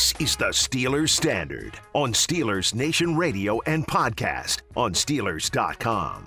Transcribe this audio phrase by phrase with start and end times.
[0.00, 6.26] This is the Steelers Standard on Steelers Nation Radio and podcast on Steelers.com.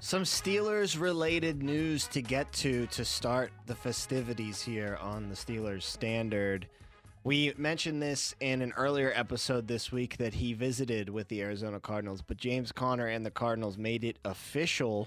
[0.00, 5.84] Some Steelers related news to get to to start the festivities here on the Steelers
[5.84, 6.66] Standard.
[7.22, 11.78] We mentioned this in an earlier episode this week that he visited with the Arizona
[11.78, 15.06] Cardinals, but James Conner and the Cardinals made it official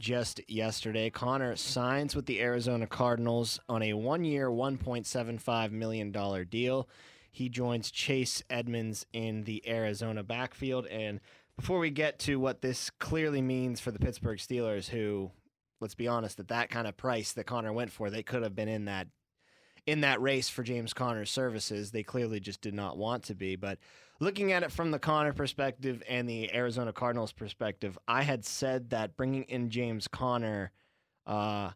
[0.00, 1.10] just yesterday.
[1.10, 6.10] Conner signs with the Arizona Cardinals on a one year, $1.75 million
[6.48, 6.88] deal.
[7.30, 10.86] He joins Chase Edmonds in the Arizona backfield.
[10.86, 11.20] And
[11.56, 15.30] before we get to what this clearly means for the Pittsburgh Steelers, who,
[15.80, 18.56] let's be honest, at that kind of price that Conner went for, they could have
[18.56, 19.06] been in that
[19.86, 21.90] in that race for James Conner's services.
[21.90, 23.56] They clearly just did not want to be.
[23.56, 23.78] But
[24.20, 28.90] looking at it from the Conner perspective and the Arizona Cardinals perspective, I had said
[28.90, 30.72] that bringing in James Conner
[31.26, 31.70] uh,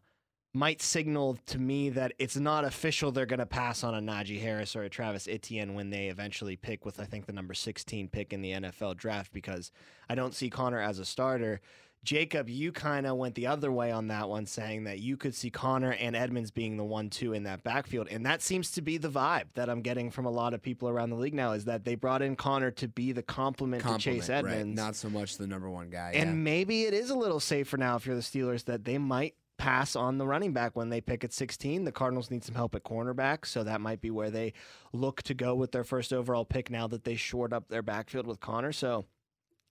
[0.53, 4.41] might signal to me that it's not official they're going to pass on a Najee
[4.41, 8.07] Harris or a Travis Etienne when they eventually pick with, I think, the number 16
[8.07, 9.71] pick in the NFL draft because
[10.09, 11.59] I don't see Conner as a starter.
[12.05, 15.35] Jacob, you kind of went the other way on that one, saying that you could
[15.35, 18.07] see Conner and Edmonds being the one two in that backfield.
[18.09, 20.87] And that seems to be the vibe that I'm getting from a lot of people
[20.87, 23.97] around the league now is that they brought in Conner to be the complement, to
[23.97, 24.79] Chase Edmonds.
[24.79, 24.85] Right.
[24.85, 26.11] Not so much the number one guy.
[26.13, 26.35] And yeah.
[26.35, 29.95] maybe it is a little safer now if you're the Steelers that they might pass
[29.95, 31.85] on the running back when they pick at 16.
[31.85, 34.53] The Cardinals need some help at cornerback, so that might be where they
[34.93, 38.27] look to go with their first overall pick now that they shored up their backfield
[38.27, 38.71] with Conner.
[38.71, 39.05] So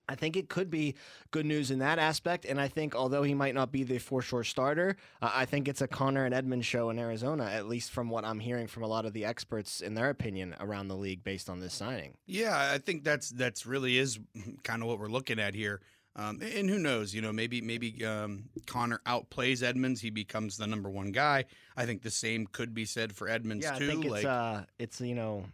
[0.08, 0.94] I think it could be
[1.30, 2.44] good news in that aspect.
[2.44, 5.68] And I think, although he might not be the for sure starter, uh, I think
[5.68, 8.82] it's a Conner and Edmonds show in Arizona, at least from what I'm hearing from
[8.82, 12.14] a lot of the experts in their opinion around the league based on this signing.
[12.26, 14.18] Yeah, I think that's that's really is
[14.62, 15.80] kind of what we're looking at here.
[16.16, 17.12] Um, and who knows?
[17.12, 20.00] You know, maybe maybe um, Conner outplays Edmonds.
[20.00, 21.46] He becomes the number one guy.
[21.76, 23.84] I think the same could be said for Edmonds yeah, too.
[23.84, 25.44] I think like, it's uh, it's you know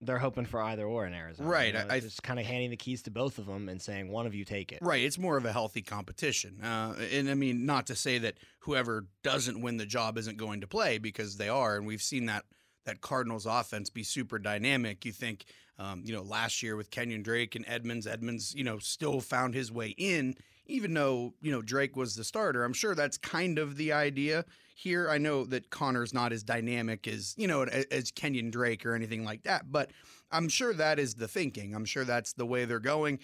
[0.00, 1.48] they're hoping for either or in Arizona.
[1.48, 3.80] Right, You know, I- just kind of handing the keys to both of them and
[3.80, 4.78] saying one of you take it.
[4.82, 8.38] Right, it's more of a healthy competition, uh, and I mean, not to say that
[8.60, 12.26] whoever doesn't win the job isn't going to play because they are, and we've seen
[12.26, 12.44] that
[12.84, 15.06] that Cardinals offense be super dynamic.
[15.06, 15.46] You think,
[15.78, 19.54] um, you know, last year with Kenyon Drake and Edmonds, Edmonds, you know, still found
[19.54, 20.34] his way in,
[20.66, 22.62] even though you know Drake was the starter.
[22.62, 24.44] I'm sure that's kind of the idea
[24.74, 25.08] here.
[25.08, 29.24] I know that Conner's not as dynamic as you know as, Kenyon Drake or anything
[29.24, 29.90] like that, but
[30.30, 31.74] I'm sure that is the thinking.
[31.74, 33.20] I'm sure that's the way they're going.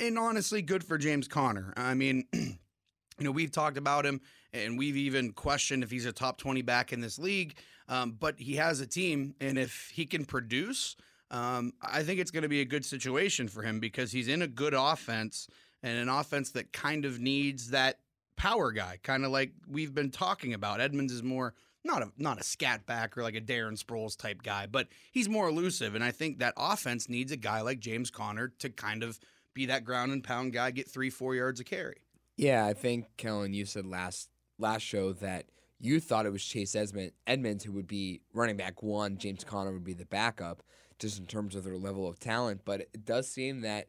[0.00, 1.74] And honestly, good for James Conner.
[1.76, 2.58] I mean, you
[3.20, 4.20] know, we've talked about him
[4.52, 7.56] and we've even questioned if he's a top 20 back in this league.
[7.88, 10.96] Um, but he has a team, and if he can produce,
[11.30, 14.42] um, I think it's going to be a good situation for him because he's in
[14.42, 15.48] a good offense
[15.82, 17.98] and an offense that kind of needs that
[18.36, 20.80] power guy, kind of like we've been talking about.
[20.80, 21.54] Edmonds is more
[21.84, 25.28] not a not a scat back or like a Darren Sproles type guy, but he's
[25.28, 29.02] more elusive, and I think that offense needs a guy like James Conner to kind
[29.02, 29.18] of
[29.54, 32.02] be that ground and pound guy, get three four yards of carry.
[32.36, 34.28] Yeah, I think Kellen, you said last
[34.58, 35.46] last show that
[35.78, 39.72] you thought it was Chase Edmond, Edmonds who would be running back one, James Conner
[39.72, 40.62] would be the backup,
[40.98, 42.62] just in terms of their level of talent.
[42.64, 43.88] But it does seem that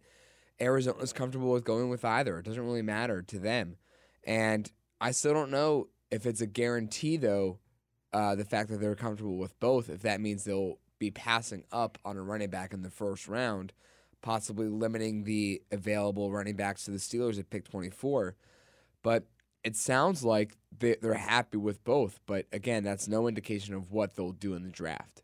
[0.59, 2.39] Arizona's comfortable with going with either.
[2.39, 3.77] It doesn't really matter to them,
[4.23, 7.59] and I still don't know if it's a guarantee though.
[8.11, 11.97] Uh, the fact that they're comfortable with both, if that means they'll be passing up
[12.05, 13.73] on a running back in the first round,
[14.21, 18.35] possibly limiting the available running backs to the Steelers at pick 24.
[19.01, 19.25] But
[19.63, 22.19] it sounds like they, they're happy with both.
[22.27, 25.23] But again, that's no indication of what they'll do in the draft.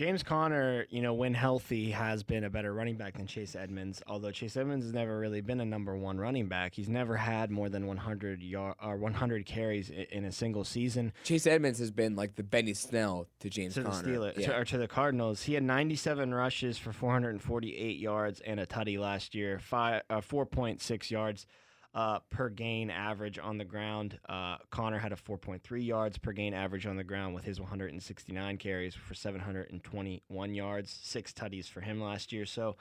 [0.00, 4.02] James Conner, you know, when healthy, has been a better running back than Chase Edmonds.
[4.06, 7.50] Although Chase Edmonds has never really been a number one running back, he's never had
[7.50, 11.12] more than 100 yard or 100 carries in a single season.
[11.22, 14.46] Chase Edmonds has been like the Benny Snell to James to the Steelers Yeah.
[14.46, 15.42] to, or to the Cardinals.
[15.42, 21.10] He had 97 rushes for 448 yards and a tutty last year, five, uh, 4.6
[21.10, 21.46] yards
[21.94, 24.18] uh, per gain average on the ground.
[24.28, 28.58] Uh, Conner had a 4.3 yards per gain average on the ground with his 169
[28.58, 32.46] carries for 721 yards, six tutties for him last year.
[32.46, 32.76] So.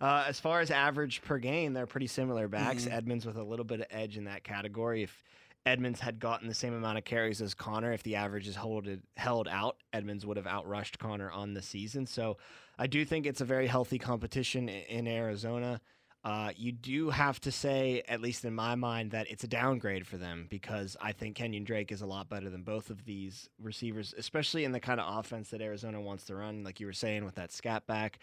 [0.00, 2.88] Uh, as far as average per game, they're pretty similar backs.
[2.90, 5.04] Edmonds with a little bit of edge in that category.
[5.04, 5.22] If
[5.66, 8.88] Edmonds had gotten the same amount of carries as Conner, if the average is hold
[9.16, 12.06] held out, Edmonds would have outrushed Conner on the season.
[12.06, 12.36] So
[12.78, 15.80] I do think it's a very healthy competition in Arizona.
[16.24, 20.06] Uh, you do have to say, at least in my mind, that it's a downgrade
[20.06, 23.50] for them because I think Kenyon Drake is a lot better than both of these
[23.60, 26.64] receivers, especially in the kind of offense that Arizona wants to run.
[26.64, 28.20] Like you were saying with that scat back,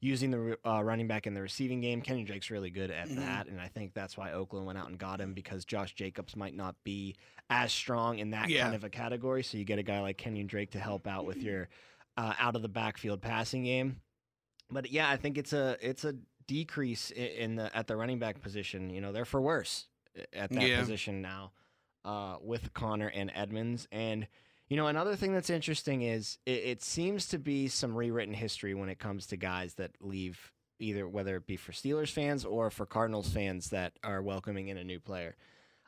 [0.00, 2.02] using the uh, running back in the receiving game.
[2.02, 3.16] Kenyon Drake's really good at Mhm.
[3.16, 6.34] that, and I think that's why Oakland went out and got him because Josh Jacobs
[6.36, 7.14] might not be
[7.50, 8.64] as strong in that Yeah.
[8.64, 9.44] kind of a category.
[9.44, 11.68] So you get a guy like Kenyon Drake to help out with your
[12.16, 14.00] uh, out of the backfield passing game.
[14.70, 16.14] But yeah, I think it's a it's a
[16.46, 18.90] decrease in the at the running back position.
[18.90, 19.86] You know, they're for worse
[20.32, 20.80] at that Yeah.
[20.80, 21.52] position now
[22.04, 23.88] uh, with Conner and Edmonds.
[23.90, 24.26] And
[24.68, 28.74] you know, another thing that's interesting is it, it seems to be some rewritten history
[28.74, 32.70] when it comes to guys that leave either whether it be for Steelers fans or
[32.70, 35.36] for Cardinals fans that are welcoming in a new player.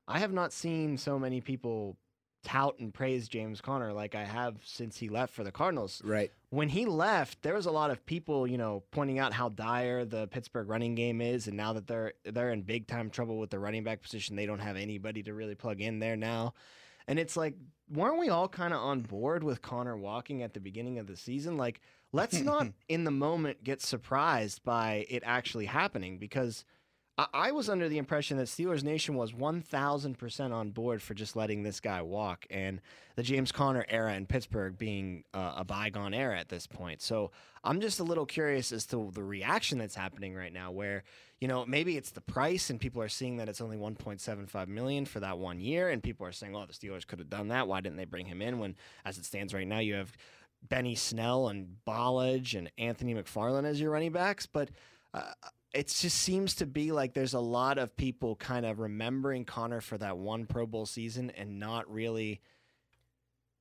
[0.06, 1.96] I have not seen so many people
[2.44, 6.30] tout and praise James Conner like I have since he left for the Cardinals Right.
[6.50, 10.04] when he left, there was a lot of people, you know, pointing out how dire
[10.04, 13.50] the Pittsburgh running game is, and now that they're they're in big time trouble with
[13.50, 16.54] the running back position, they don't have anybody to really plug in there now.
[17.08, 17.54] And it's like,
[17.88, 21.16] weren't we all kind of on board with Conner walking at the beginning of the
[21.16, 21.56] season?
[21.56, 21.80] Like,
[22.12, 26.64] let's not in the moment get surprised by it actually happening because
[27.18, 31.62] I, was under the impression that Steelers Nation was 1000% on board for just letting
[31.62, 32.82] this guy walk and
[33.14, 37.00] the James Conner era in Pittsburgh being uh, a bygone era at this point.
[37.00, 37.30] So
[37.64, 41.04] I'm just a little curious as to the reaction that's happening right now where,
[41.40, 45.06] you know, maybe it's the price and people are seeing that it's only 1.75 million
[45.06, 47.66] for that one year and people are saying, "Oh, the Steelers could have done that.
[47.66, 48.76] Why didn't they bring him in?" when
[49.06, 50.14] as it stands right now, you have
[50.68, 54.68] Benny Snell and Ballage and Anthony McFarland as your running backs, but
[55.14, 55.32] uh,
[55.76, 59.80] it just seems to be like there's a lot of people kind of remembering Conner
[59.80, 62.40] for that one Pro Bowl season and not really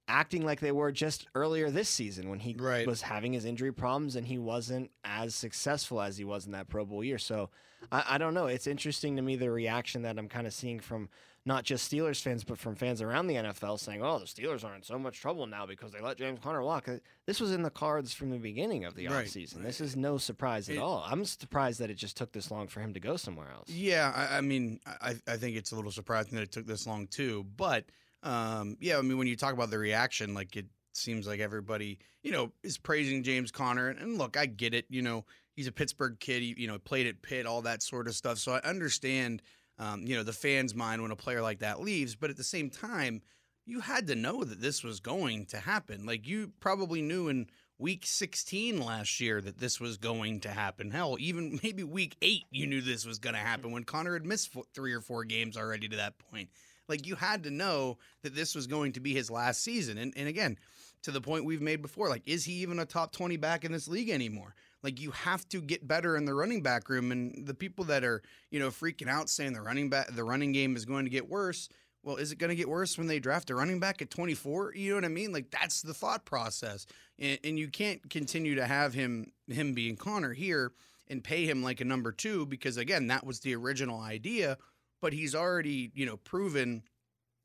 [0.08, 2.86] acting like they were just earlier this season when he Right.
[2.86, 6.70] was having his injury problems and he wasn't as successful as he was in that
[6.70, 7.18] Pro Bowl year.
[7.18, 7.50] So
[7.92, 8.46] I, I don't know.
[8.46, 11.10] It's interesting to me the reaction that I'm kind of seeing from
[11.48, 14.74] not just Steelers fans, but from fans around the NFL saying, oh, the Steelers are
[14.76, 16.88] in so much trouble now because they let James Conner walk.
[16.90, 16.98] Uh,
[17.28, 19.28] This was in the cards from the beginning of the Right.
[19.28, 19.62] offseason.
[19.62, 21.04] This is no surprise at It- all.
[21.06, 23.70] I'm surprised that it just took this long for him to go somewhere else.
[23.70, 26.88] Yeah, I, I mean, I, I think it's a little surprising that it took this
[26.88, 27.44] long too.
[27.58, 27.86] But
[28.24, 32.00] um, yeah, I mean, when you talk about the reaction, like it seems like everybody,
[32.24, 33.90] you know, is praising James Conner.
[33.90, 34.86] And, and look, I get it.
[34.90, 35.26] You know,
[35.56, 36.42] he's a Pittsburgh kid.
[36.42, 38.40] He, you know, played at Pitt, all that sort of stuff.
[38.40, 39.44] So I understand,
[39.80, 42.16] um, you know, the fans' mind when a player like that leaves.
[42.16, 43.22] But at the same time,
[43.66, 46.06] you had to know that this was going to happen.
[46.06, 50.92] Like you probably knew in week 16 last year that this was going to happen.
[50.92, 54.26] Hell, even maybe week eight, you knew this was going to happen when Conner had
[54.26, 56.50] missed fo- three or four games already to that point.
[56.88, 59.98] Like you had to know that this was going to be his last season.
[59.98, 60.58] And, and again,
[61.04, 63.72] to the point we've made before, like, is he even a top 20 back in
[63.72, 64.56] this league anymore?
[64.86, 67.12] Like you have to get better in the running back room.
[67.12, 68.22] And the people that are,
[68.52, 71.28] you know, freaking out saying the running back, the running game is going to get
[71.28, 71.68] worse.
[72.04, 74.76] Well, is it going to get worse when they draft a running back at 24?
[74.76, 75.34] You know what I mean?
[75.34, 76.86] Like that's the thought process,
[77.18, 80.72] and, and you can't continue to have him him being Conner here
[81.08, 84.60] and pay him like a number two because again, that was the original idea.
[85.02, 86.84] But he's already you know proven.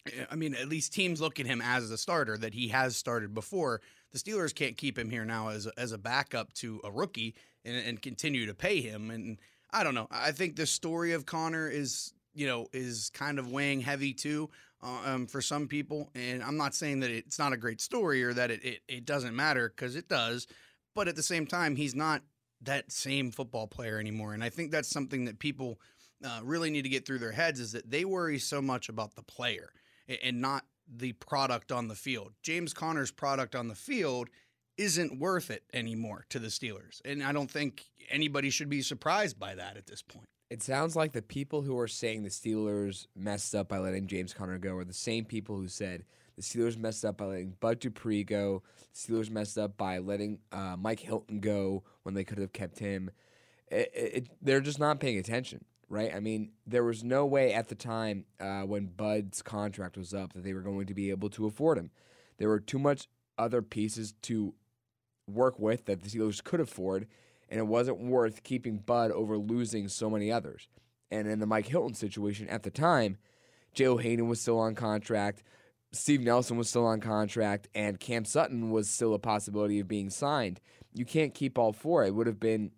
[0.07, 2.99] Eh, I mean, at least teams look at him as a starter that he has
[2.99, 3.81] started before.
[4.12, 7.35] The Steelers can't keep him here now as a, as a backup to a rookie
[7.65, 9.11] and, and continue to pay him.
[9.11, 9.39] And
[9.71, 10.09] I don't know.
[10.11, 14.51] I think the story of Conner is you know is kind of weighing heavy too
[14.83, 16.11] um, for some people.
[16.15, 19.05] And I'm not saying that it's not a great story or that it it, it
[19.05, 20.47] doesn't matter because it does.
[20.95, 22.23] But at the same time, he's not
[22.62, 24.35] that same football player anymore.
[24.35, 25.81] And I think that's something that people
[26.25, 29.14] uh, really need to get through their heads is that they worry so much about
[29.14, 29.71] the player
[30.23, 32.32] and not the product on the field.
[32.42, 34.28] James Conner's product on the field
[34.76, 37.00] isn't worth it anymore to the Steelers.
[37.04, 40.26] And I don't think anybody should be surprised by that at this point.
[40.49, 44.35] It sounds like the people who are saying the Steelers messed up by letting James
[44.35, 46.04] Conner go are the same people who said
[46.37, 48.62] the Steelers messed up by letting Bud Dupree go.
[48.92, 52.78] The Steelers messed up by letting uh, Mike Hilton go when they could have kept
[52.78, 53.11] him.
[53.70, 56.14] It, it, they're just not paying attention, right?
[56.14, 60.32] I mean, there was no way at the time uh, when Bud's contract was up
[60.32, 61.90] that they were going to be able to afford him.
[62.38, 64.54] There were too much other pieces to
[65.26, 67.06] work with that the Steelers could afford
[67.50, 70.68] and it wasn't worth keeping Bud over losing so many others.
[71.11, 73.18] And in the Mike Hilton situation at the time,
[73.75, 75.42] Joe Haden was still on contract,
[75.92, 80.09] Steve Nelson was still on contract, and Cam Sutton was still a possibility of being
[80.09, 80.61] signed.
[80.94, 82.04] You can't keep all four.
[82.04, 82.70] It would have been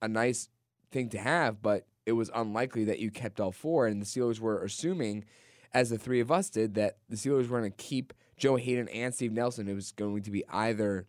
[0.00, 0.48] a nice
[0.92, 3.86] thing to have, but it was unlikely that you kept all four.
[3.86, 5.24] And the Steelers were assuming,
[5.72, 8.88] as the three of us did, that the Steelers were going to keep Joe Haden
[8.88, 9.68] and Steve Nelson.
[9.68, 11.06] It was going to be either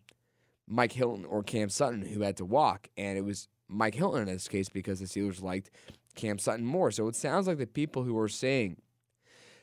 [0.66, 4.28] Mike Hilton or Cam Sutton who had to walk, and it was Mike Hilton in
[4.28, 5.70] this case because the Steelers liked
[6.14, 6.90] Cam Sutton more.
[6.90, 8.76] So it sounds like the people who are saying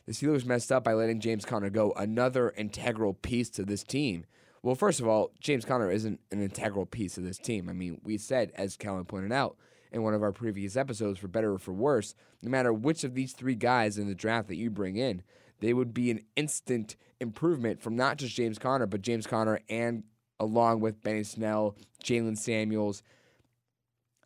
[0.05, 4.25] the Steelers messed up by letting James Conner go, another integral piece to this team,
[4.61, 7.69] Well, first of all, James Conner isn't an integral piece of this team.
[7.69, 9.57] I mean, we said, as Kellen pointed out
[9.91, 13.15] in one of our previous episodes, for better or for worse, no matter which of
[13.15, 15.23] these three guys in the draft that you bring in,
[15.59, 20.03] they would be an instant improvement from not just James Conner, but James Conner and
[20.39, 23.03] along with Benny Snell, Jaylen Samuels,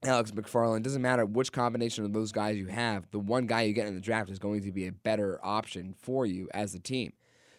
[0.03, 0.83] Alex McFarland.
[0.83, 3.95] Doesn't matter which combination of those guys you have, the one guy you get in
[3.95, 7.13] the draft is going to be a better option for you as a team.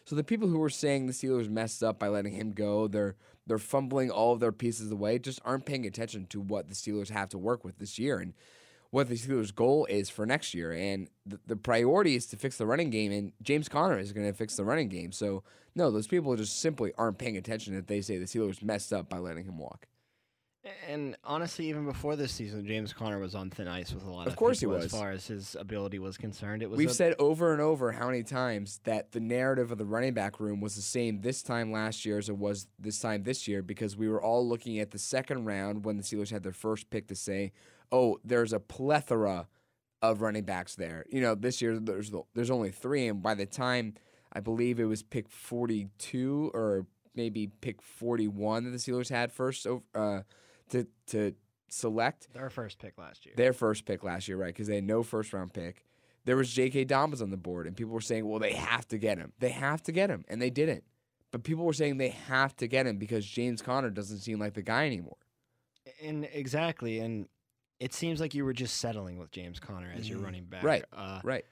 [0.05, 3.17] So the people who were saying the Steelers messed up by letting him go, they're
[3.47, 7.11] they're fumbling all of their pieces away, just aren't paying attention to what the Steelers
[7.11, 8.35] have to work with this year and
[8.91, 10.73] what the Steelers' goal is for next year.
[10.73, 14.27] And the, the priority is to fix the running game, and James Conner is going
[14.27, 15.13] to fix the running game.
[15.13, 15.43] So
[15.75, 19.09] no, those people just simply aren't paying attention if they say the Steelers messed up
[19.09, 19.87] by letting him walk.
[20.89, 24.27] And honestly, even before this season, James Conner was on thin ice with a lot
[24.27, 24.87] of, Of course he was.
[24.87, 26.63] as far as his ability was concerned.
[26.63, 29.77] It was We've a- said over and over how many times that the narrative of
[29.79, 32.99] the running back room was the same this time last year as it was this
[32.99, 36.31] time this year because we were all looking at the second round when the Steelers
[36.31, 37.53] had their first pick to say,
[37.93, 39.49] "Oh, there's a plethora
[40.01, 43.47] of running backs there." You know, this year there's there's only 3 and by the
[43.47, 43.95] time
[44.33, 49.67] I believe it was pick 42 or maybe pick 41 that the Steelers had first
[49.67, 50.23] ov- uh,
[50.75, 51.35] to to
[51.69, 53.35] select their first pick last year.
[53.37, 54.49] their first pick last year, right?
[54.55, 55.85] Because they had no first round pick.
[56.25, 56.85] There was J.K.
[56.85, 59.33] Dobbins on the board, and people were saying, well, they have to get him.
[59.41, 60.85] They have to get him, and they didn't.
[61.33, 64.55] But people were saying they have to get him because James Conner doesn't seem like
[64.55, 65.17] the guy anymore.
[66.03, 67.29] And exactly, and
[67.81, 70.25] it seems like you were just settling with James Conner as your Mhm.
[70.25, 70.85] running back, Right.
[70.93, 71.45] Uh, Right.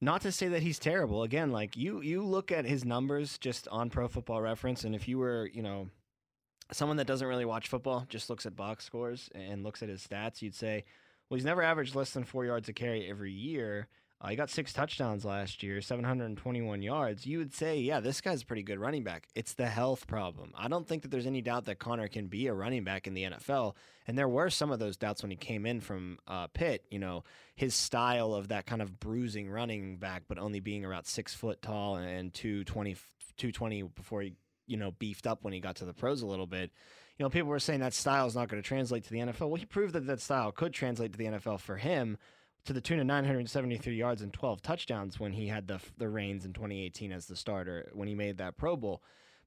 [0.00, 1.22] not to say that he's terrible.
[1.24, 5.06] Again, like you, you look at his numbers just on Pro Football Reference, and if
[5.08, 5.90] you were, you know,
[6.72, 10.06] someone that doesn't really watch football, just looks at box scores and looks at his
[10.06, 10.84] stats, you'd say,
[11.28, 13.88] well, he's never averaged less than four yards a carry every year.
[14.20, 17.24] Uh, he got six touchdowns last year, 721 yards.
[17.24, 19.28] You would say, yeah, this guy's a pretty good running back.
[19.36, 20.52] It's the health problem.
[20.56, 23.14] I don't think that there's any doubt that Conner can be a running back in
[23.14, 23.76] the NFL.
[24.08, 26.84] And there were some of those doubts when he came in from uh, Pitt.
[26.90, 27.22] You know,
[27.54, 31.62] his style of that kind of bruising running back, but only being about six foot
[31.62, 32.94] tall and 220,
[33.36, 34.32] 220 before he,
[34.68, 36.70] you know, beefed up when he got to the pros a little bit.
[37.18, 39.48] You know, people were saying that style is not going to translate to the NFL.
[39.48, 42.16] Well, he proved that that style could translate to the NFL for him
[42.64, 46.44] to the tune of 973 yards and 12 touchdowns when he had the the reins
[46.44, 49.02] in 2018 as the starter when he made that Pro Bowl.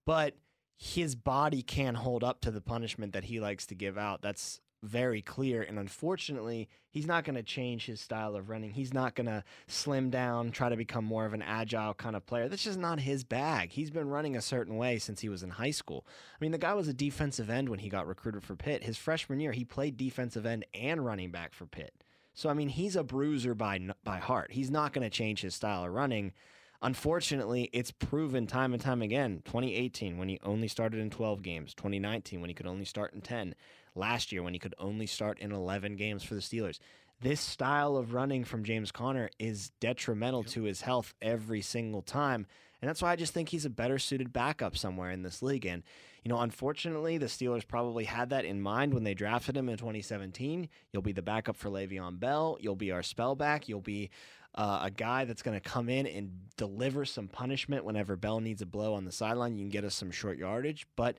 [0.05, 0.35] But
[0.75, 4.21] his body can't hold up to the punishment that he likes to give out.
[4.21, 5.61] That's very clear.
[5.61, 8.71] And unfortunately, he's not going to change his style of running.
[8.71, 12.25] He's not going to slim down, try to become more of an agile kind of
[12.25, 12.47] player.
[12.49, 13.71] That's just not his bag.
[13.71, 16.05] He's been running a certain way since he was in high school.
[16.33, 18.83] I mean, the guy was a defensive end when he got recruited for Pitt.
[18.83, 21.93] His freshman year, he played defensive end and running back for Pitt.
[22.33, 24.51] So I mean, he's a bruiser by by heart.
[24.51, 26.33] He's not going to change his style of running.
[26.83, 29.43] Unfortunately, it's proven time and time again.
[29.45, 33.21] 2018 when he only started in 12 games, 2019 when he could only start in
[33.21, 33.53] 10,
[33.95, 36.79] last year when he could only start in 11 games for the Steelers.
[37.21, 42.47] This style of running from James Conner is detrimental to his health every single time.
[42.81, 45.67] And that's why I just think he's a better suited backup somewhere in this league.
[45.67, 45.83] And,
[46.23, 49.77] you know, unfortunately, the Steelers probably had that in mind when they drafted him in
[49.77, 50.67] 2017.
[50.91, 52.57] You'll be the backup for Le'Veon Bell.
[52.59, 53.67] You'll be our spellback.
[53.67, 54.09] You'll be
[54.55, 58.63] uh, a guy that's going to come in and deliver some punishment whenever Bell needs
[58.63, 59.55] a blow on the sideline.
[59.55, 60.87] You can get us some short yardage.
[60.95, 61.17] But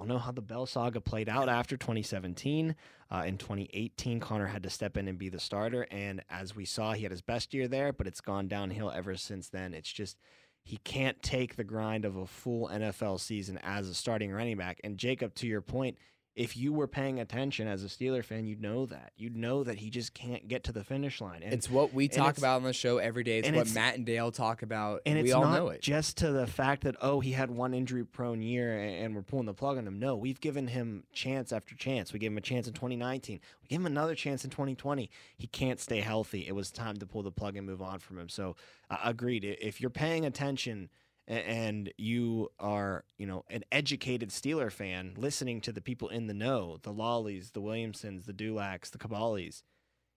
[0.00, 2.74] all know how the Bell saga played out after 2017.
[3.10, 5.86] Uh, in 2018, Conner had to step in and be the starter.
[5.90, 9.14] And as we saw, he had his best year there, but it's gone downhill ever
[9.16, 9.74] since then.
[9.74, 10.16] It's just
[10.64, 14.80] he can't take the grind of a full NFL season as a starting running back.
[14.82, 15.98] And Jacob, to your point,
[16.36, 19.12] if you were paying attention as a Steeler fan, you'd know that.
[19.16, 21.42] You'd know that he just can't get to the finish line.
[21.42, 23.38] And It's what we talk about on the show every day.
[23.38, 25.02] It's what it's- Matt and Dale talk about.
[25.06, 25.82] and we it's all know it.
[25.82, 29.46] just to the fact that oh he had one injury prone year and we're pulling
[29.46, 29.98] the plug on him.
[29.98, 32.12] No, we've given him chance after chance.
[32.12, 33.40] We gave him a chance in 2019.
[33.62, 35.10] We gave him another chance in 2020.
[35.36, 36.46] He can't stay healthy.
[36.46, 38.28] It was time to pull the plug and move on from him.
[38.28, 38.54] So
[38.88, 39.44] uh, agreed.
[39.44, 40.90] If you're paying attention
[41.38, 46.34] and you are you know an educated Steeler fan listening to the people in the
[46.34, 49.62] know, the Lolleys, the Williamsons, the Dulacs, the Kabolys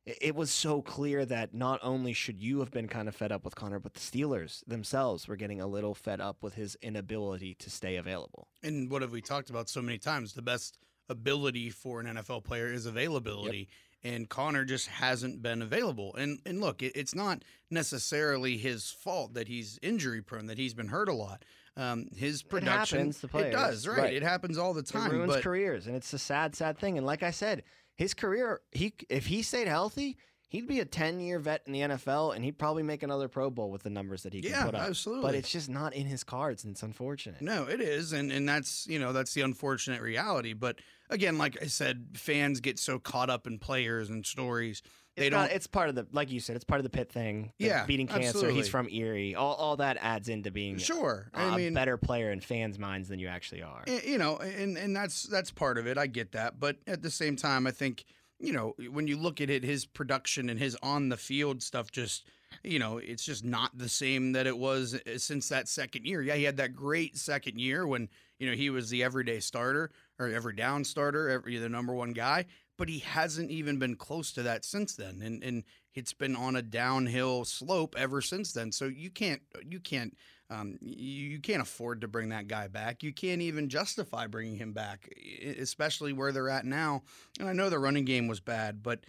[0.06, 3.32] it- it was so clear that not only should you have been kind of fed
[3.32, 6.76] up with Conner, but the Steelers themselves were getting a little fed up with his
[6.82, 8.50] inability to stay available.
[8.62, 10.34] And what have we talked about so many times?
[10.34, 10.78] The best
[11.08, 13.70] ability for an NFL player is availability.
[14.04, 16.14] And Conner just hasn't been available.
[16.16, 20.74] And and look, it, it's not necessarily his fault that he's injury prone, that he's
[20.74, 21.44] been hurt a lot.
[21.76, 23.98] Um, his production, happens to it does, right?
[23.98, 24.14] Right.
[24.14, 25.12] It happens all the It time.
[25.12, 26.98] ruins but careers, and it's a sad, sad thing.
[26.98, 27.64] And like I said,
[27.96, 30.18] his career, he if he stayed healthy,
[30.54, 33.50] he'd be a 10 year vet in the NFL and he'd probably make another Pro
[33.50, 34.88] Bowl with the numbers that he Yeah, can put up.
[34.88, 35.24] absolutely.
[35.24, 37.42] But it's just not in his cards and it's unfortunate.
[37.42, 40.54] No, it is, and and that's you know that's the unfortunate reality.
[40.54, 40.78] But
[41.10, 44.82] again, like I said, fans get so caught up in players and stories.
[45.16, 45.42] They It's, don't.
[45.42, 47.54] not, it's part of the, like you said, it's part of the Pitt thing.
[47.60, 48.30] Yeah, beating cancer.
[48.30, 48.56] absolutely.
[48.56, 49.36] He's from Erie.
[49.36, 52.80] All, all that adds into being sure, a I mean, a better player in fans'
[52.80, 53.84] minds than you actually are.
[53.86, 57.02] Eh, you know and and that's that's part of it i get that but at
[57.04, 58.06] the same time i think
[58.44, 61.92] you know when you look at it his production and his on the field stuff
[61.92, 62.28] just
[62.64, 66.22] you know it's just not the same that it was eh, since that second year.
[66.22, 68.10] Yeah he had that great second year when
[68.40, 72.12] you know he was the everyday starter or every down starter every the number one
[72.12, 72.46] guy
[72.78, 75.64] but he hasn't even been close to that since then and and
[75.96, 78.72] it's been on a downhill slope ever since then.
[78.72, 80.18] So you can't you can't
[80.50, 83.04] um, you, you can't afford to bring that guy back.
[83.04, 85.10] You can't even justify bringing him back,
[85.58, 87.04] especially where they're at now.
[87.40, 89.02] And I know the running game was bad, but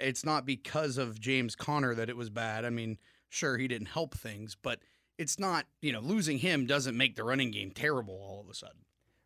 [0.00, 2.64] it's not because of James Conner that it was bad.
[2.64, 4.80] I mean, sure, he didn't help things, but
[5.18, 8.54] it's not, you know, losing him doesn't make the running game terrible all of a
[8.54, 8.80] sudden.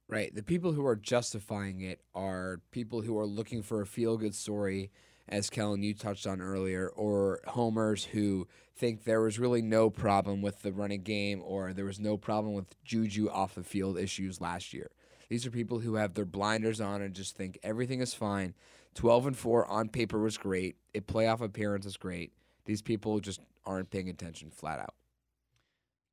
[0.09, 0.35] Right.
[0.35, 4.35] The people who are justifying it are people who are looking for a feel good
[4.35, 4.90] story,
[5.30, 8.46] as Kellen, you touched on earlier, or homers who
[8.76, 12.54] think there was really no problem with the running game or there was no problem
[12.54, 14.90] with Juju off the field issues last year.
[15.28, 18.54] These are people who have their blinders on and just think everything is fine.
[18.94, 20.76] 12 and 4 on paper was great.
[20.94, 22.32] A playoff appearance is great.
[22.64, 24.94] These people just aren't paying attention flat out.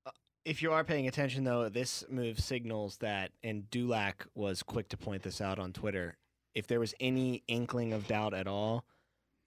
[0.05, 0.11] Uh,
[0.45, 4.97] if you are paying attention, though, this move signals that, and Dulac was quick to
[4.97, 6.17] point this out on Twitter.
[6.53, 8.85] If there was any inkling of doubt at all,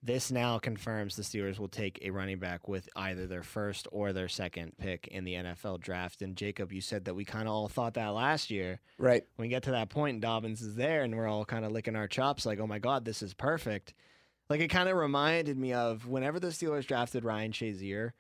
[0.02, 4.12] this now confirms the Steelers will take a running back with either their first or
[4.12, 6.22] their second pick in the NFL draft.
[6.22, 8.80] And Jacob, you said that we kind of all thought that last year.
[8.98, 9.22] Right.
[9.36, 11.72] When we get to that point and Dobbins is there and we're all kind of
[11.72, 13.92] licking our chops like, oh my God, this is perfect.
[14.48, 18.12] Like it kind of reminded me of whenever the Steelers drafted Ryan Shazier,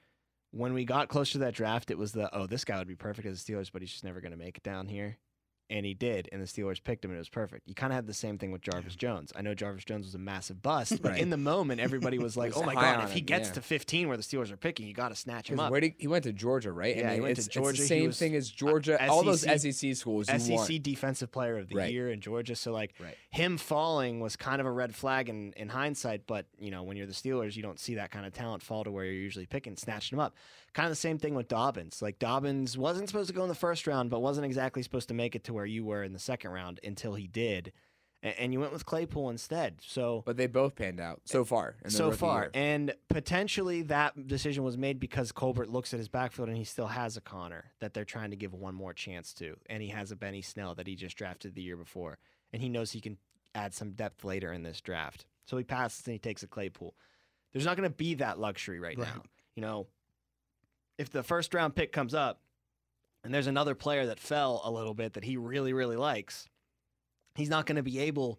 [0.50, 2.96] when we got close to that draft, it was the, oh, this guy would be
[2.96, 5.16] perfect as the Steelers, but he's just never going to make it down here.
[5.70, 7.68] And he did, and the Steelers picked him, and it was perfect.
[7.68, 9.32] You kind of had the same thing with Jarvis Jones.
[9.36, 11.20] I know Jarvis Jones was a massive bust, but Right.
[11.20, 13.54] in the moment, everybody was like, "Oh my god, if he him, gets yeah.
[13.54, 15.94] to 15 where the Steelers are picking, you got to snatch him up." where did,
[15.96, 16.96] he went to Georgia, right?
[16.96, 17.70] Yeah, he went to Georgia.
[17.70, 19.08] It's the same thing as uh, Georgia.
[19.08, 20.26] all those SEC schools.
[20.26, 20.82] SEC want.
[20.82, 21.92] Defensive Player of the Right.
[21.92, 22.56] Year in Georgia.
[22.56, 23.16] So like Right.
[23.30, 26.26] him falling was kind of a red flag in, in hindsight.
[26.26, 28.82] But you know when you're the Steelers, you don't see that kind of talent fall
[28.82, 30.34] to where you're usually picking, snatching him up.
[30.72, 32.00] Kind of the same thing with Dobbins.
[32.00, 35.14] Like Dobbins wasn't supposed to go in the first round, but wasn't exactly supposed to
[35.14, 37.72] make it to where you were in the second round until he did,
[38.22, 39.80] and, and you went with Claypool instead.
[39.84, 41.68] So But they both panned out so eh, far.
[41.78, 42.42] in their so far.
[42.42, 42.50] year.
[42.54, 46.86] And potentially that decision was made because Colbert looks at his backfield and he still
[46.86, 49.56] has a Conner that they're trying to give one more chance to.
[49.68, 52.18] And he has a Benny Snell that he just drafted the year before.
[52.52, 53.16] And he knows he can
[53.56, 55.26] add some depth later in this draft.
[55.46, 56.94] So he passes and he takes a Claypool.
[57.52, 59.08] There's not going to be that luxury right, Right.
[59.16, 59.22] now.
[59.56, 59.86] You know,
[61.00, 62.42] if the first round pick comes up
[63.24, 66.46] and there's another player that fell a little bit that he really, really likes,
[67.34, 68.38] he's not going to be able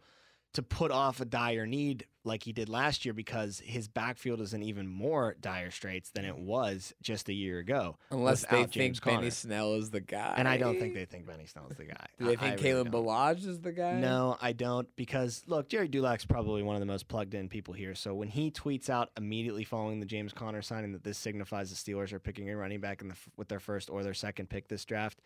[0.54, 4.54] to put off a dire need like he did last year because his backfield is
[4.54, 7.98] in even more dire straits than it was just a year ago.
[8.12, 10.36] Unless they James think Benny Snell is the guy.
[10.38, 12.06] And I don't think they think Benny Snell's the guy.
[12.20, 12.92] Do they think I really Kalen.
[12.92, 14.00] Ballage is the guy?
[14.00, 17.74] No, I don't because look, Gerry Dulac's probably one of the most plugged in people
[17.74, 17.96] here.
[17.96, 21.76] So when he tweets out immediately following the James Conner signing that this signifies the
[21.76, 24.68] Steelers are picking a running back in the, with their first or their second pick
[24.68, 25.22] this draft,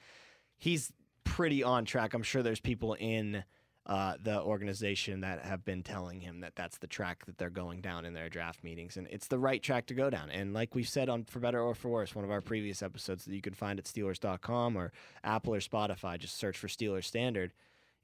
[0.57, 0.93] he's
[1.25, 2.13] pretty on track.
[2.13, 3.43] I'm sure there's people in
[3.85, 7.81] uh, the organization that have been telling him that that's the track that they're going
[7.81, 10.29] down in their draft meetings, and it's the right track to go down.
[10.29, 13.25] And like we've said on For Better or For Worse, one of our previous episodes
[13.25, 14.91] that you can find at Steelers.com or
[15.23, 17.53] Apple or Spotify, just search for Steelers Standard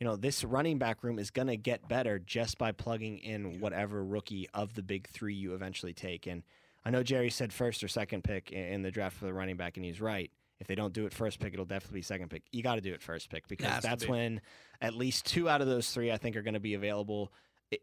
[0.01, 3.59] you know, this running back room is going to get better just by plugging in
[3.59, 6.25] whatever rookie of the big three you eventually take.
[6.25, 6.41] And
[6.83, 9.77] I know Gerry said first or second pick in the draft for the running back,
[9.77, 10.31] and he's right.
[10.61, 12.43] If they don't do it first pick, it'll definitely be second pick.
[12.51, 14.41] You got to do it first pick because that's when
[14.79, 17.33] at least two out of those three I think are going to be available.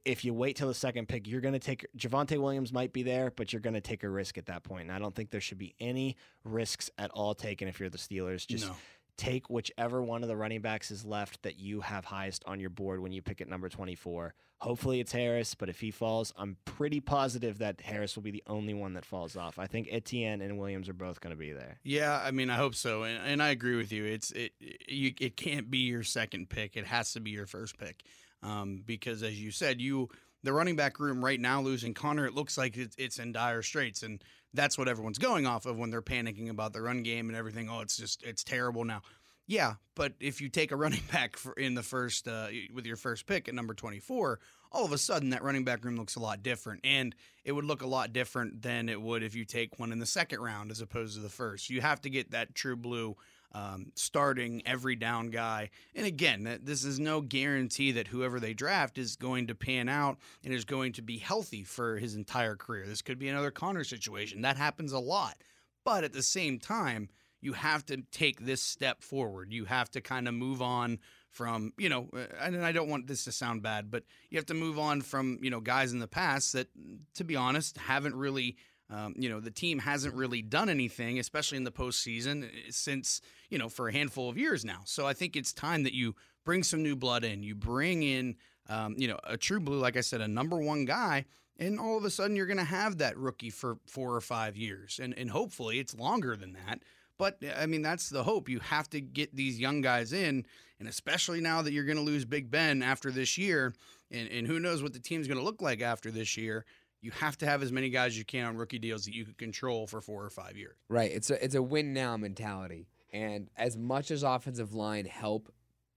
[0.04, 3.02] If you wait till the second pick, you're going to take Javonte Williams might be
[3.02, 4.82] there, but you're going to take a risk at that point.
[4.82, 7.98] And I don't think there should be any risks at all taken if you're the
[7.98, 8.46] Steelers.
[8.46, 8.76] Just No.
[9.18, 12.70] Take whichever one of the running backs is left that you have highest on your
[12.70, 14.32] board when you pick at number 24.
[14.60, 18.42] Hopefully it's Harris, but if he falls, I'm pretty positive that Harris will be the
[18.46, 19.58] only one that falls off.
[19.58, 21.78] I think Etienne and Williams are both going to be there.
[21.84, 24.04] Yeah, I mean, I hope so, and, and I agree with you.
[24.04, 26.76] It's it you it can't be your second pick.
[26.76, 28.02] It has to be your first pick,
[28.42, 30.08] um, because as you said, you
[30.42, 34.02] the running back room right now losing Conner, it looks like it's, in dire straits,
[34.02, 34.22] and
[34.54, 37.68] that's what everyone's going off of when they're panicking about the run game and everything.
[37.70, 39.02] Oh, it's just it's terrible now.
[39.46, 43.26] Yeah, but if you take a running back in the first uh, with your first
[43.26, 44.38] pick at number 24,
[44.70, 47.64] all of a sudden that running back room looks a lot different, and it would
[47.64, 50.70] look a lot different than it would if you take one in the second round
[50.70, 51.70] as opposed to the first.
[51.70, 53.16] You have to get that true blue
[53.52, 55.70] um, starting every down guy.
[55.94, 60.18] And again, this is no guarantee that whoever they draft is going to pan out
[60.44, 62.86] and is going to be healthy for his entire career.
[62.86, 64.42] This could be another Conner situation.
[64.42, 65.36] That happens a lot.
[65.84, 67.08] But at the same time,
[67.40, 69.52] you have to take this step forward.
[69.52, 70.98] You have to kind of move on
[71.30, 74.46] from, you know, uh, and I don't want this to sound bad, but you have
[74.46, 76.68] to move on from, you know, guys in the past that,
[77.14, 78.56] to be honest, haven't really,
[78.90, 83.20] um, you know, the team hasn't really done anything, especially in the postseason, uh, since,
[83.50, 84.80] you know, for a handful of years now.
[84.84, 87.42] So I think it's time that you bring some new blood in.
[87.42, 88.36] You bring in,
[88.68, 91.26] um, you know, a true blue, like I said, a number one guy
[91.60, 94.56] and all of a sudden you're going to have that rookie for four or five
[94.56, 96.78] years and and hopefully it's longer than that
[97.18, 98.48] but I mean, that's the hope.
[98.48, 100.46] You have to get these young guys in,
[100.78, 103.74] and especially now that you're going to lose Big Ben after this year,
[104.10, 106.64] and, and who knows what the team's going to look like after this year.
[107.00, 109.24] You have to have as many guys as you can on rookie deals that you
[109.24, 110.76] can control for four or five years.
[110.88, 111.10] Right.
[111.10, 112.88] It's a it's a win now mentality.
[113.12, 115.52] And as much as offensive line help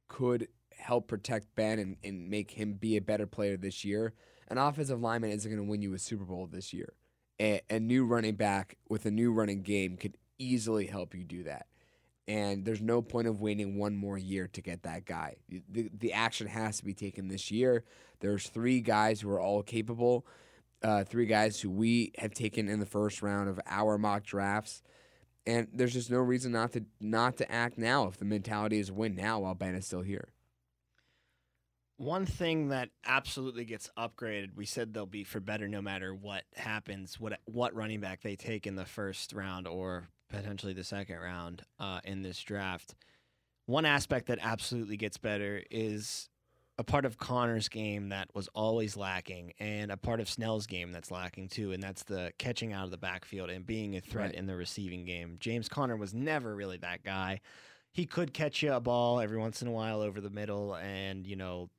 [0.08, 4.14] could help protect Ben and, and make him be a better player this year,
[4.48, 6.94] an offensive lineman isn't going to win you a Super Bowl this year.
[7.40, 11.44] A, a, new running back with a new running game could easily help you do
[11.44, 11.68] that.
[12.28, 15.38] And there's no point of waiting one more year to get that guy.
[15.50, 17.84] The, the action has to be taken this year.
[18.20, 20.26] There's three guys who are all capable,
[20.84, 24.82] uh, three guys who we have taken in the first round of our mock drafts.
[25.46, 28.92] And there's just no reason not to not to act now if the mentality is
[28.92, 30.34] win now while Ben is still here.
[31.98, 36.44] One thing that absolutely gets upgraded, we said they'll be for better no matter what
[36.56, 41.18] happens, what what running back they take in the first round or potentially the second
[41.18, 42.96] round uh, in this draft.
[43.66, 46.30] One aspect that absolutely gets better is
[46.82, 50.92] a part of Conner's game that was always lacking, and a part of Snell's game
[50.92, 54.30] that's lacking too, and that's the catching out of the backfield and being a threat
[54.30, 54.36] right.
[54.36, 55.38] in the receiving game.
[55.40, 57.40] James Conner was never really that guy.
[57.92, 61.28] He could catch you a ball every once in a while over the middle and,
[61.28, 61.70] you know,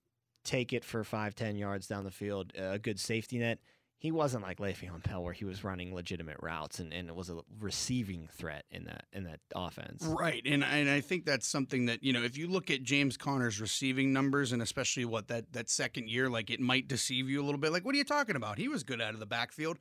[0.44, 3.58] take it for five, ten yards down the field, a good safety net
[4.02, 7.30] he wasn't like Le'Veon Bell where he was running legitimate routes and, and it was
[7.30, 10.02] a receiving threat in that in that offense.
[10.04, 10.42] Right.
[10.44, 13.60] And and I think that's something that, you know, if you look at James Conner's
[13.60, 17.44] receiving numbers and especially what that that second year, like it might deceive you a
[17.44, 17.70] little bit.
[17.70, 18.58] Like, what are you talking about?
[18.58, 19.78] He was good out of the backfield.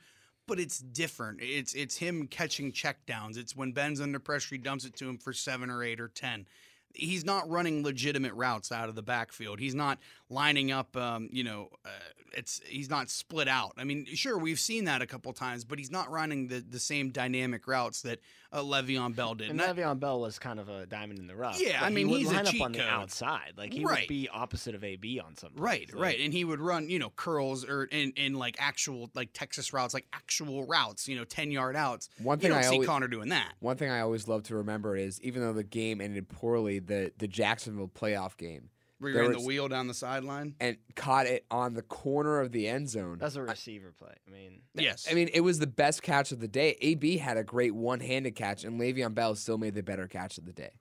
[0.47, 1.39] But it's different.
[1.41, 3.37] It's it's him catching checkdowns.
[3.37, 6.09] It's when Ben's under pressure, he dumps it to him for seven or eight or
[6.09, 6.45] ten
[6.93, 9.59] he's not running legitimate routes out of the backfield.
[9.59, 9.99] He's not
[10.31, 11.89] lining up, um, you know, uh,
[12.33, 13.73] it's he's not split out.
[13.77, 16.79] I mean, sure, we've seen that a couple times, but he's not running the, the
[16.79, 18.19] same dynamic routes that
[18.53, 19.49] uh, Le'Veon Bell did.
[19.49, 21.61] And, and Le'Veon Bell was kind of a diamond in the rough.
[21.61, 22.75] Yeah, I mean, he he's line up on code.
[22.75, 23.53] the outside.
[23.57, 24.01] Like he right.
[24.01, 25.51] would be opposite of AB on some.
[25.55, 29.31] Right, right, and he would run, you know, curls or in, in like actual like
[29.33, 32.09] Texas routes, like actual routes, you know, ten yard outs.
[32.21, 33.53] One thing you don't I see always, Conner doing that.
[33.59, 37.11] One thing I always love to remember is even though the game ended poorly, the
[37.17, 38.69] the Jacksonville playoff game
[39.01, 42.51] where you ran the wheel down the sideline and caught it on the corner of
[42.51, 43.17] the end zone.
[43.19, 44.13] That's a receiver play.
[44.27, 45.07] I mean, yes.
[45.09, 46.77] I mean, it was the best catch of the day.
[46.81, 50.45] AB had a great one-handed catch, and Le'Veon Bell still made the better catch of
[50.45, 50.71] the day.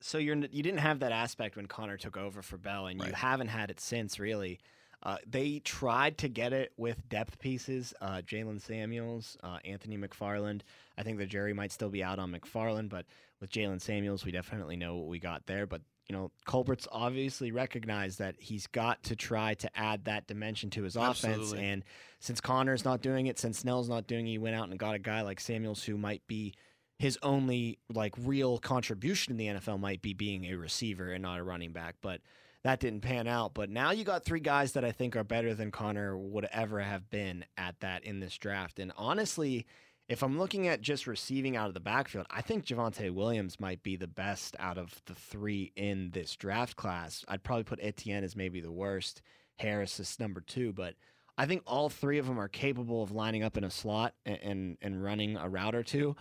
[0.00, 3.08] So you're you didn't have that aspect when Conner took over for Bell, and right.
[3.08, 4.60] you haven't had it since really.
[5.02, 7.94] Uh, they tried to get it with depth pieces.
[8.02, 10.60] Uh, Jaylen Samuels, uh, Anthony McFarland.
[10.98, 13.06] I think the jury might still be out on McFarland, but
[13.40, 15.66] with Jalen Samuels, we definitely know what we got there.
[15.66, 20.68] But you know, Colbert's obviously recognized that he's got to try to add that dimension
[20.70, 21.44] to his Absolutely.
[21.44, 21.62] offense.
[21.62, 21.84] And
[22.18, 24.96] since Conner's not doing it, since Snell's not doing it, he went out and got
[24.96, 26.52] a guy like Samuels who might be
[26.98, 31.38] his only like real contribution in the NFL might be being a receiver and not
[31.38, 31.94] a running back.
[32.02, 32.22] But
[32.64, 33.54] that didn't pan out.
[33.54, 36.80] But now you got three guys that I think are better than Conner would ever
[36.80, 38.80] have been at that in this draft.
[38.80, 39.64] And honestly,
[40.10, 43.80] if I'm looking at just receiving out of the backfield, I think Javonte Williams might
[43.84, 47.24] be the best out of the three in this draft class.
[47.28, 49.22] I'd probably put Etienne as maybe the worst.
[49.60, 50.94] Harris is number two, but
[51.38, 54.38] I think all three of them are capable of lining up in a slot and
[54.42, 56.16] and, and running a route or two.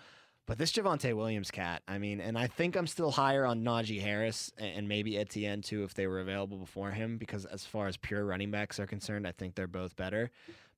[0.46, 4.02] But this Javonte Williams cat, I mean, and I think I'm still higher on Najee
[4.02, 7.98] Harris and maybe Etienne too if they were available before him, because as far as
[7.98, 10.30] pure running backs are concerned, I think they're both better.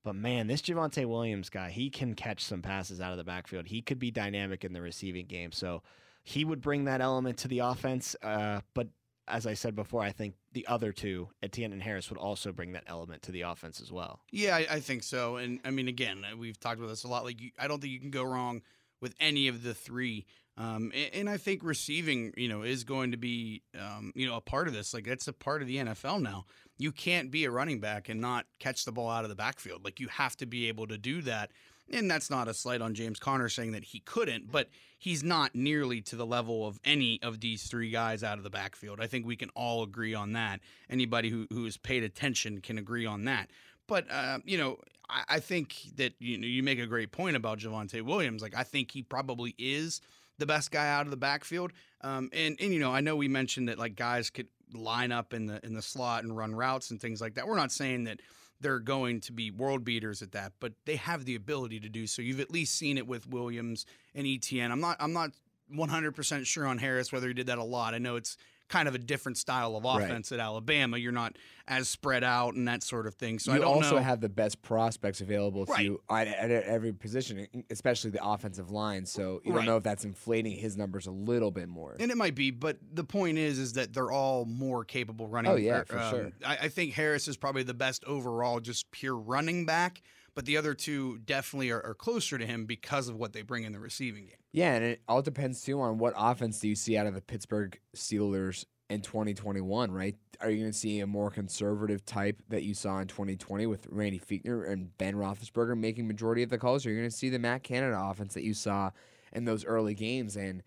[0.04, 3.66] But man, this Javonte Williams guy, he can catch some passes out of the backfield.
[3.66, 5.52] He could be dynamic in the receiving game.
[5.52, 5.82] So
[6.24, 8.16] he would bring that element to the offense.
[8.22, 8.88] Uh, but
[9.28, 12.72] as I said before, I think the other two, Etienne and Harris, would also bring
[12.72, 14.20] that element to the offense as well.
[14.32, 15.36] Yeah, I, I think so.
[15.36, 17.24] And I mean, again, we've talked about this a lot.
[17.24, 18.62] Like, you, I don't think you can go wrong
[19.00, 23.12] with any of the three Um, and, and I think receiving, you know, is going
[23.12, 24.92] to be, um, you know, a part of this.
[24.92, 26.44] Like that's a part of the NFL now.
[26.78, 29.84] You can't be a running back and not catch the ball out of the backfield.
[29.84, 31.50] Like you have to be able to do that.
[31.90, 35.54] And that's not a slight on James Conner saying that he couldn't, but he's not
[35.54, 39.00] nearly to the level of any of these three guys out of the backfield.
[39.00, 40.60] I think we can all agree on that.
[40.88, 43.50] Anybody who who has paid attention can agree on that.
[43.86, 44.78] But uh, you know,
[45.10, 48.42] I, I think that you know you make a great point about Javonte Williams.
[48.42, 50.00] Like I think he probably is
[50.42, 51.72] the best guy out of the backfield.
[52.00, 55.32] Um, and and you know, I know we mentioned that like guys could line up
[55.32, 57.46] in the in the slot and run routes and things like that.
[57.46, 58.20] We're not saying that
[58.60, 62.08] they're going to be world beaters at that, but they have the ability to do
[62.08, 62.22] so.
[62.22, 64.72] You've at least seen it with Williams and Etienne.
[64.72, 65.30] I'm not I'm not
[65.72, 67.94] 100% sure on Harris whether he did that a lot.
[67.94, 68.36] I know it's
[68.72, 70.40] kind of a different style of offense right.
[70.40, 70.96] at Alabama.
[70.96, 71.36] You're not
[71.68, 73.38] as spread out and that sort of thing.
[73.38, 74.02] So you I don't also know.
[74.02, 75.84] have the best prospects available to Right.
[75.84, 79.04] you at, at every position, especially the offensive line.
[79.04, 79.58] So you Right.
[79.58, 81.96] don't know if that's inflating his numbers a little bit more.
[82.00, 85.52] And it might be, but the point is, is that they're all more capable running.
[85.52, 86.32] Oh, yeah, or, for um, sure.
[86.44, 90.00] I, I think Harris is probably the best overall, just pure running back.
[90.34, 93.64] But the other two definitely are, are closer to him because of what they bring
[93.64, 94.36] in the receiving game.
[94.52, 97.20] Yeah, and it all depends too on what offense do you see out of the
[97.20, 100.16] Pittsburgh Steelers in 2021, right?
[100.40, 103.86] Are you going to see a more conservative type that you saw in 2020 with
[103.90, 106.84] Randy Fichtner and Ben Roethlisberger making majority of the calls?
[106.84, 108.90] Or are you going to see the Matt Canada offense that you saw
[109.32, 110.36] in those early games?
[110.36, 110.62] And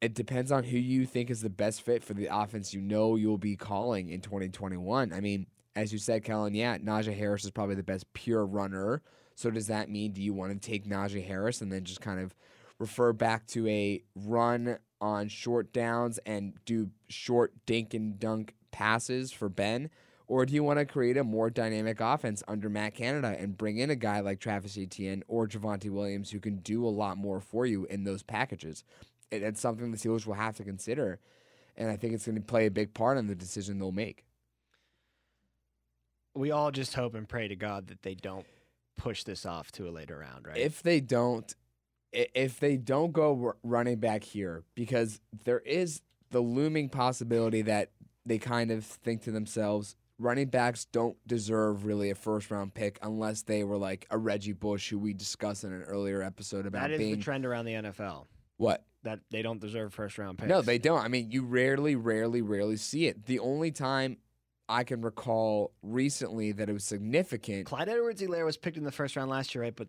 [0.00, 3.16] it depends on who you think is the best fit for the offense you know
[3.16, 5.12] you'll be calling in 2021.
[5.12, 5.46] I mean,
[5.78, 9.00] as you said, Kellen, yeah, Najee Harris is probably the best pure runner.
[9.36, 12.18] So does that mean do you want to take Najee Harris and then just kind
[12.18, 12.34] of
[12.80, 19.30] refer back to a run on short downs and do short dink and dunk passes
[19.30, 19.88] for Ben?
[20.26, 23.78] Or do you want to create a more dynamic offense under Matt Canada and bring
[23.78, 27.40] in a guy like Travis Etienne or Javonte Williams who can do a lot more
[27.40, 28.82] for you in those packages?
[29.30, 31.20] It, it's something the Steelers will have to consider.
[31.76, 34.24] And I think it's going to play a big part in the decision they'll make.
[36.38, 38.46] We all just hope and pray to God that they don't
[38.96, 40.56] push this off to a later round, right?
[40.56, 41.52] If they don't,
[42.12, 47.90] if they don't go running back here, because there is the looming possibility that
[48.24, 52.98] they kind of think to themselves, running backs don't deserve really a first round pick
[53.02, 56.82] unless they were like a Reggie Bush, who we discussed in an earlier episode about
[56.82, 58.26] that is being the trend around the NFL
[58.58, 58.84] what.
[59.04, 60.48] that they don't deserve first round picks.
[60.48, 61.00] No, they don't.
[61.00, 63.26] I mean, you rarely, rarely, rarely see it.
[63.26, 64.18] The only time
[64.68, 67.66] I can recall recently that it was significant.
[67.66, 69.74] Clyde Edwards-Helaire was picked in the first round last year, right?
[69.74, 69.88] But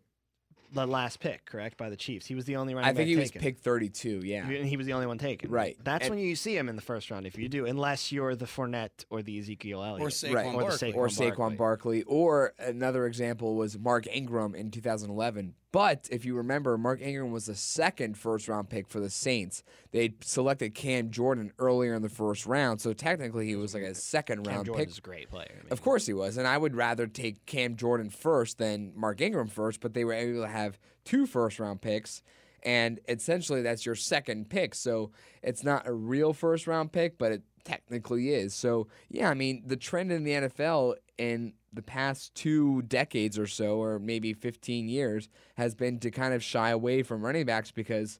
[0.71, 2.27] the last pick, correct, by the Chiefs.
[2.27, 3.41] He was the only running I think back he was taken.
[3.41, 4.21] picked 32.
[4.23, 4.47] Yeah.
[4.47, 5.49] And he was the only one taken.
[5.49, 5.75] Right.
[5.83, 8.35] That's And- when you see him in the first round, if you do, unless you're
[8.35, 10.01] the Fournette or the Ezekiel Elliott.
[10.01, 10.45] Or Saquon Right.
[10.45, 10.91] Or the Barkley.
[10.93, 11.55] Saquon or Saquon Barkley.
[11.57, 12.03] Barkley.
[12.03, 15.55] Or another example was Mark Ingram in 2011.
[15.71, 19.63] But if you remember, Mark Ingram was the second first round pick for the Saints.
[19.91, 23.93] They selected Cam Jordan earlier in the first round, so technically he was like a
[23.93, 24.73] second Cam round pick.
[24.75, 25.51] Jordan's a great player.
[25.51, 28.93] I mean, Of course he was, and I would rather take Cam Jordan first than
[28.95, 29.79] Mark Ingram first.
[29.79, 32.23] But they were able to have two first round picks,
[32.63, 34.73] and essentially that's your second pick.
[34.73, 35.11] So
[35.43, 38.55] it's not a real first round pick, but it technically is.
[38.55, 43.47] So yeah, I mean the trend in the NFL in the past two decades or
[43.47, 47.71] so, or maybe 15 years, has been to kind of shy away from running backs
[47.71, 48.19] because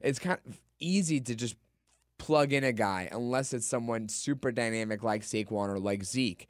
[0.00, 1.56] it's kind of easy to just
[2.18, 6.48] plug in a guy unless it's someone super dynamic like Saquon or like Zeke.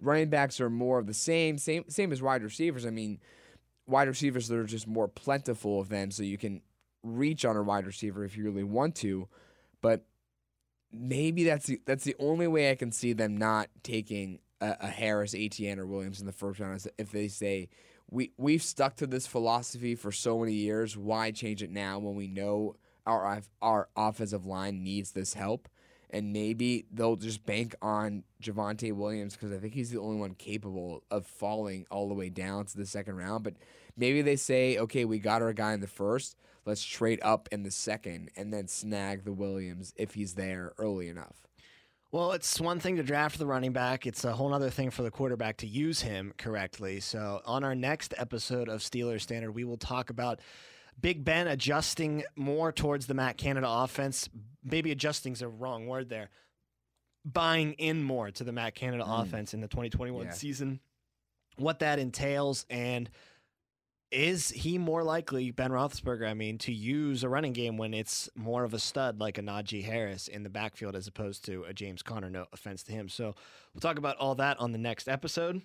[0.00, 2.86] Running backs are more of the same, same, same as wide receivers.
[2.86, 3.20] I mean,
[3.86, 6.62] wide receivers that are just more plentiful of them, so you can
[7.02, 9.28] reach on a wide receiver if you really want to.
[9.82, 10.04] But
[10.92, 14.88] maybe that's the, that's the only way I can see them not taking a, a
[14.88, 17.68] Harris, Etienne, or Williams in the first round if they say
[18.10, 20.96] we we've stuck to this philosophy for so many years.
[20.96, 22.74] Why change it now when we know
[23.06, 25.68] our our offensive line needs this help?
[26.12, 30.34] And maybe they'll just bank on Javonte Williams because I think he's the only one
[30.34, 33.44] capable of falling all the way down to the second round.
[33.44, 33.54] But
[33.96, 36.36] maybe they say, okay, we got our guy in the first.
[36.66, 41.08] Let's trade up in the second and then snag the Williams if he's there early
[41.08, 41.46] enough.
[42.12, 44.04] Well, it's one thing to draft the running back.
[44.04, 46.98] It's a whole other thing for the quarterback to use him correctly.
[46.98, 50.40] So, on our next episode of Steelers Standard, we will talk about
[51.00, 54.28] Big Ben adjusting more towards the Matt Canada offense.
[54.64, 56.30] Maybe adjusting is a wrong word there.
[57.24, 59.22] Buying in more to the Matt Canada Mm.
[59.22, 60.32] offense in the 2021 Yeah.
[60.32, 60.80] season.
[61.56, 63.08] What that entails and
[64.10, 68.28] is he more likely, Ben Roethlisberger, I mean, to use a running game when it's
[68.34, 71.72] more of a stud like a Najee Harris in the backfield as opposed to a
[71.72, 72.30] James Conner?
[72.30, 73.08] No offense to him.
[73.08, 73.34] So
[73.72, 75.62] we'll talk about all that on the next episode.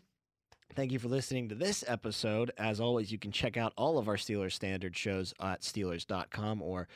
[0.75, 2.51] Thank you for listening to this episode.
[2.57, 6.87] As always, you can check out all of our Steelers Standard shows at Steelers.com or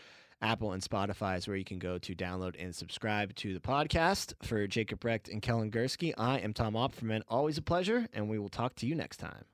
[0.42, 4.34] Apple and Spotify is where you can go to download and subscribe to the podcast.
[4.42, 7.22] For Jacob Recht and Kellen Gursky, I am Tom Opferman.
[7.28, 9.46] Always a pleasure, and we will talk to you next time.